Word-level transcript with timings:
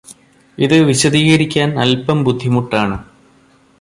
ഇത് 0.57 0.75
വിശദീകരിക്കാന് 0.81 1.77
അല്പം 1.77 2.17
ബുദ്ധിമുട്ടാണ് 2.23 2.97